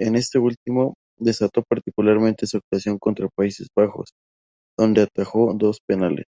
[0.00, 4.08] En este último, destacó particularmente su actuación contra Países Bajos,
[4.78, 6.24] donde atajó dos penales.